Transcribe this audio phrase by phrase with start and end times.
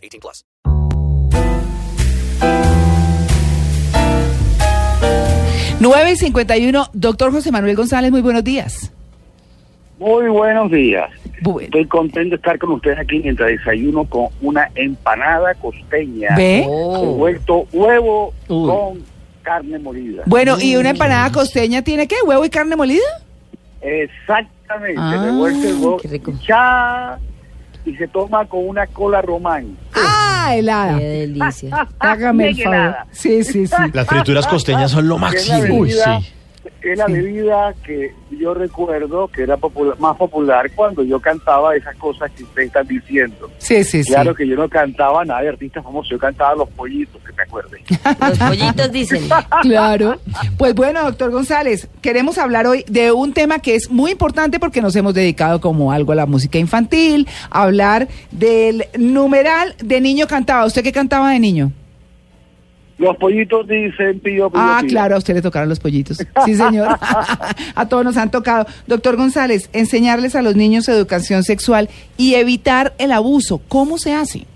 [0.00, 0.44] 18 plus.
[5.80, 8.92] Nueve y 51, doctor José Manuel González, muy buenos días.
[9.98, 11.10] Muy buenos días.
[11.60, 16.36] Estoy contento de estar con ustedes aquí mientras desayuno con una empanada costeña.
[16.36, 16.66] ¿Ve?
[16.66, 18.68] Revuelto huevo Uy.
[18.68, 19.04] con
[19.42, 20.22] carne molida.
[20.26, 22.16] Bueno, ¿y una empanada costeña tiene qué?
[22.26, 23.06] ¿Huevo y carne molida?
[23.80, 24.98] Exactamente.
[24.98, 26.00] Ah, revuelto el huevo.
[27.84, 29.76] Y se toma con una cola román.
[29.94, 30.98] ¡Ah, helada!
[30.98, 31.88] Qué delicia.
[31.98, 32.96] Hágame el favor.
[33.10, 33.74] Sí, sí, sí.
[33.92, 35.74] Las frituras costeñas son lo máximo.
[35.76, 36.32] Uy, sí.
[36.82, 37.12] Es la Sí.
[37.12, 39.58] bebida que yo recuerdo que era
[39.98, 43.50] más popular cuando yo cantaba esas cosas que ustedes están diciendo.
[43.58, 44.10] Sí, sí, sí.
[44.12, 47.42] Claro que yo no cantaba nada de artistas famosos, yo cantaba los pollitos, que te
[47.42, 47.82] acuerdes.
[48.20, 49.22] Los pollitos dicen.
[49.62, 50.18] Claro.
[50.56, 54.80] Pues bueno, doctor González, queremos hablar hoy de un tema que es muy importante porque
[54.80, 60.26] nos hemos dedicado como algo a la música infantil, a hablar del numeral de niño
[60.26, 60.64] cantaba.
[60.64, 61.72] ¿Usted qué cantaba de niño?
[63.00, 64.90] Los pollitos dicen pío, pío, Ah, pío.
[64.90, 66.18] claro, a usted le tocaron los pollitos.
[66.44, 66.88] Sí, señor.
[67.74, 68.66] a todos nos han tocado.
[68.86, 73.60] Doctor González, enseñarles a los niños educación sexual y evitar el abuso.
[73.68, 74.46] ¿Cómo se hace?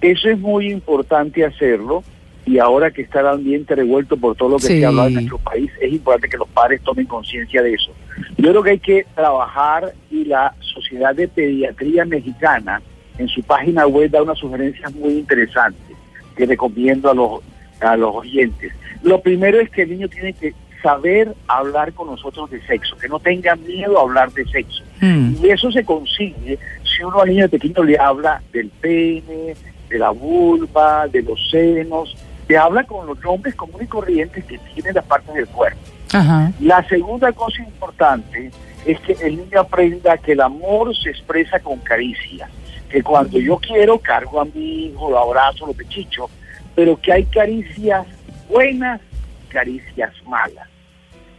[0.00, 2.02] Eso es muy importante hacerlo
[2.44, 4.78] y ahora que está el ambiente revuelto por todo lo que Sí.
[4.80, 7.92] se ha hablado en nuestro país, es importante que los padres tomen conciencia de eso.
[8.38, 12.82] Yo creo que hay que trabajar y la Sociedad de Pediatría Mexicana
[13.18, 15.96] en su página web da unas sugerencias muy interesantes
[16.36, 17.40] que recomiendo a los,
[17.82, 18.72] a los oyentes.
[19.02, 23.08] Lo primero es que el niño tiene que saber hablar con nosotros de sexo, que
[23.08, 24.82] no tenga miedo a hablar de sexo.
[25.00, 25.36] Mm.
[25.42, 29.54] Y eso se consigue si uno al niño pequeño le habla del pene,
[29.88, 32.16] de la vulva, de los senos,
[32.48, 35.80] le habla con los nombres comunes y corrientes que tienen las partes del cuerpo.
[36.12, 36.52] Ajá.
[36.60, 38.50] La segunda cosa importante
[38.84, 42.48] es que el niño aprenda que el amor se expresa con caricia,
[42.90, 46.28] que cuando yo quiero cargo a mi hijo, lo abrazo, lo pechicho,
[46.74, 48.06] pero que hay caricias
[48.48, 49.00] buenas,
[49.48, 50.68] caricias malas.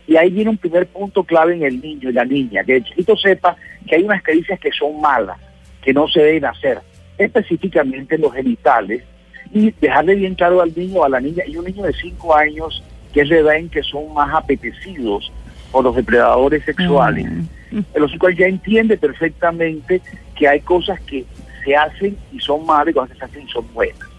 [0.06, 2.84] Y ahí viene un primer punto clave en el niño y la niña, que el
[2.84, 3.56] chiquito sepa
[3.88, 5.38] que hay unas caricias que son malas,
[5.82, 6.80] que no se deben hacer,
[7.18, 9.04] específicamente los genitales,
[9.54, 12.36] y dejarle bien claro al niño o a la niña, y un niño de 5
[12.36, 12.84] años,
[13.14, 15.32] que es la edad en que son más apetecidos
[15.72, 17.28] por los depredadores sexuales,
[17.72, 20.02] de los cuales ya entiende perfectamente
[20.36, 21.26] que hay cosas que
[21.64, 24.10] se hacen y son malas y cosas que se hacen y son buenas.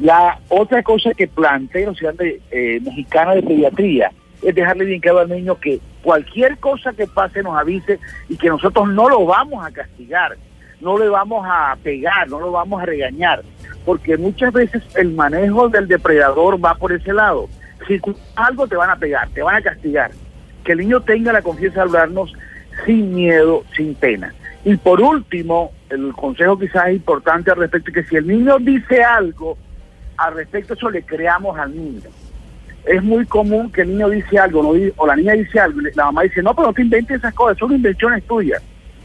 [0.00, 5.18] La otra cosa que plantea la Sociedad eh, Mexicana de Pediatría es dejarle bien claro
[5.18, 7.98] al niño que cualquier cosa que pase nos avise
[8.28, 10.36] y que nosotros no lo vamos a castigar,
[10.80, 13.42] no le vamos a pegar, no lo vamos a regañar,
[13.84, 17.48] porque muchas veces el manejo del depredador va por ese lado.
[17.86, 18.00] Si
[18.36, 20.10] algo te van a pegar, te van a castigar.
[20.64, 22.32] Que el niño tenga la confianza de hablarnos
[22.84, 24.34] sin miedo, sin pena.
[24.64, 29.56] Y por último, el consejo quizás importante al respecto, que si el niño dice algo,
[30.20, 32.10] al respecto eso le creamos al niño.
[32.84, 34.60] Es muy común que el niño dice algo
[34.96, 37.56] o la niña dice algo la mamá dice, no, pero no te inventes esas cosas,
[37.58, 38.62] son invenciones tuyas.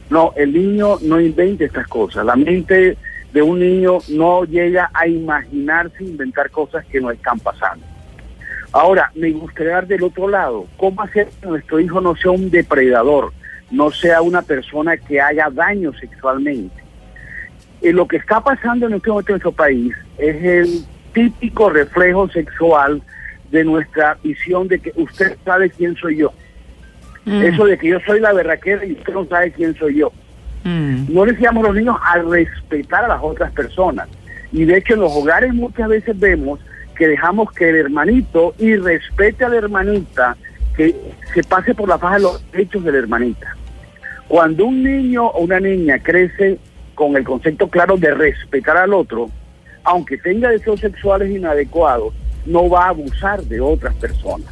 [0.09, 2.25] No, el niño no inventa estas cosas.
[2.25, 2.97] La mente
[3.31, 7.85] de un niño no llega a imaginarse inventar cosas que no están pasando.
[8.73, 12.51] Ahora, me gustaría dar del otro lado, ¿cómo hacer que nuestro hijo no sea un
[12.51, 13.31] depredador,
[13.71, 16.75] no sea una persona que haga daño sexualmente?
[17.81, 22.29] Eh, lo que está pasando en este momento en nuestro país es el típico reflejo
[22.29, 23.01] sexual
[23.49, 26.33] de nuestra visión de que usted sabe quién soy yo.
[27.23, 27.41] Mm.
[27.41, 30.11] Eso de que yo soy la berraquera y usted no sabe quién soy yo.
[30.63, 31.05] Mm.
[31.13, 34.07] No le enseñamos a los niños a respetar a las otras personas.
[34.51, 36.59] Y de hecho en los hogares muchas veces vemos
[36.95, 40.35] que dejamos que el hermanito y respete a la hermanita,
[40.75, 40.95] que
[41.33, 43.56] se pase por la faja de los derechos de la hermanita.
[44.27, 46.59] Cuando un niño o una niña crece
[46.94, 49.29] con el concepto claro de respetar al otro,
[49.85, 52.13] aunque tenga deseos sexuales inadecuados,
[52.45, 54.47] no va a abusar de otras personas.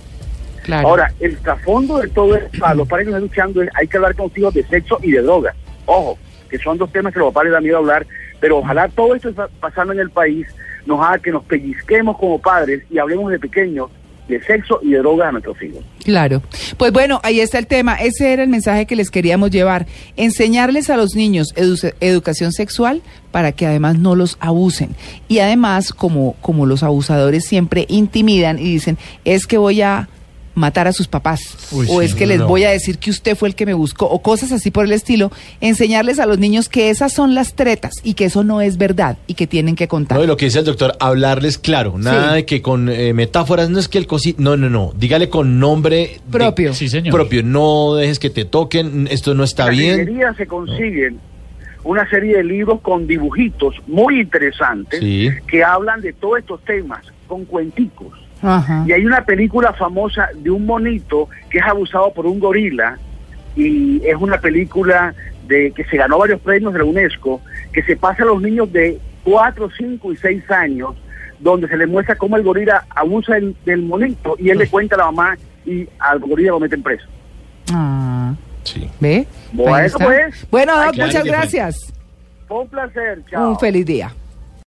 [0.63, 0.87] Claro.
[0.87, 3.97] Ahora, el trasfondo de todo esto, a los padres que están escuchando, es hay que
[3.97, 5.53] hablar con hijos de sexo y de droga.
[5.85, 6.17] Ojo,
[6.49, 8.07] que son dos temas que a los padres les da miedo hablar,
[8.39, 10.47] pero ojalá todo esto está pasando en el país
[10.85, 13.89] nos haga que nos pellizquemos como padres y hablemos de pequeños
[14.27, 15.83] de sexo y de drogas a nuestros hijos.
[16.03, 16.41] Claro.
[16.77, 17.95] Pues bueno, ahí está el tema.
[17.95, 19.85] Ese era el mensaje que les queríamos llevar.
[20.17, 24.91] Enseñarles a los niños edu- educación sexual para que además no los abusen.
[25.27, 30.07] Y además, como, como los abusadores siempre intimidan y dicen, es que voy a
[30.55, 31.41] matar a sus papás
[31.71, 32.47] Uy, o sí, es que les no.
[32.47, 34.91] voy a decir que usted fue el que me buscó o cosas así por el
[34.91, 38.77] estilo, enseñarles a los niños que esas son las tretas y que eso no es
[38.77, 40.17] verdad y que tienen que contar.
[40.17, 42.35] No, y lo que dice el doctor, hablarles claro, nada Sí.
[42.35, 45.59] de que con eh, metáforas, no es que el cosito, no, no, no, dígale con
[45.59, 46.73] nombre de- Propio.
[46.73, 47.13] Sí, señor.
[47.13, 50.07] propio, no dejes que te toquen, esto no está la bien.
[50.37, 51.19] se consiguen
[51.83, 55.29] una serie de libros con dibujitos muy interesantes Sí.
[55.47, 58.13] que hablan de todos estos temas, con cuenticos.
[58.43, 58.83] Ajá.
[58.87, 62.97] Y hay una película famosa de un monito que es abusado por un gorila
[63.55, 65.13] y es una película
[65.47, 67.41] de que se ganó varios premios de la UNESCO
[67.71, 70.95] que se pasa a los niños de 4, 5 y 6 años
[71.39, 74.95] donde se les muestra cómo el gorila abusa del, del monito y él le cuenta
[74.95, 77.05] a la mamá y al gorila lo meten preso.
[77.73, 78.89] Ah, Sí.
[78.99, 79.27] ¿Ve?
[79.51, 80.47] Bueno, pues.
[80.49, 81.93] Bueno, Doc, muchas gracias.
[82.47, 83.51] Fue un placer, chao.
[83.51, 84.11] Un feliz día.